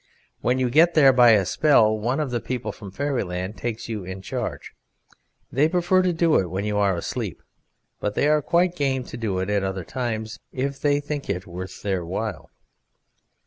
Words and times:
When 0.39 0.57
you 0.57 0.71
get 0.71 0.95
there 0.95 1.13
by 1.13 1.33
a 1.33 1.45
spell, 1.45 1.95
one 1.95 2.19
of 2.19 2.31
the 2.31 2.39
people 2.39 2.71
from 2.71 2.89
Fairyland 2.89 3.55
takes 3.55 3.87
you 3.87 4.03
in 4.03 4.23
charge. 4.23 4.71
They 5.51 5.69
prefer 5.69 6.01
to 6.01 6.11
do 6.11 6.39
it 6.39 6.49
when 6.49 6.65
you 6.65 6.79
are 6.79 6.95
asleep, 6.95 7.43
but 7.99 8.15
they 8.15 8.27
are 8.27 8.41
quite 8.41 8.75
game 8.75 9.03
to 9.03 9.15
do 9.15 9.37
it 9.37 9.51
at 9.51 9.63
other 9.63 9.83
times 9.85 10.39
if 10.51 10.79
they 10.81 10.99
think 11.01 11.29
it 11.29 11.45
worth 11.45 11.83
their 11.83 12.03
while. 12.03 12.49